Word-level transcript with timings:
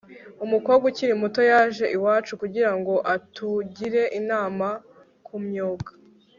umukobwa 0.45 0.85
ukiri 0.91 1.13
muto 1.21 1.41
yaje 1.51 1.85
iwacu 1.97 2.31
kugira 2.41 2.71
ngo 2.77 2.93
atugire 3.15 4.03
inama 4.19 4.67
ku 5.25 5.35
myuga 5.45 5.89